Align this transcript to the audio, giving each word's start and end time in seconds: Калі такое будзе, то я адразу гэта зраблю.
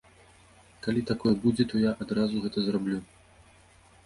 Калі 0.87 1.01
такое 1.11 1.33
будзе, 1.43 1.67
то 1.75 1.83
я 1.83 1.91
адразу 2.07 2.43
гэта 2.47 2.57
зраблю. 2.71 2.99